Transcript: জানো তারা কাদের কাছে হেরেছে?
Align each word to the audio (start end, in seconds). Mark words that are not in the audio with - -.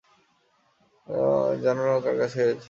জানো 1.63 1.81
তারা 1.83 1.99
কাদের 1.99 2.19
কাছে 2.21 2.37
হেরেছে? 2.39 2.59